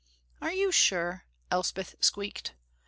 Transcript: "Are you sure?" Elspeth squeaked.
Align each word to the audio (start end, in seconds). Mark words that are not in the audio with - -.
"Are 0.41 0.51
you 0.51 0.71
sure?" 0.71 1.25
Elspeth 1.51 1.93
squeaked. 1.99 2.53